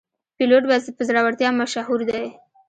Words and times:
پیلوټ 0.37 0.63
په 0.97 1.03
زړورتیا 1.07 1.49
مشهور 1.61 1.99
دی. 2.09 2.23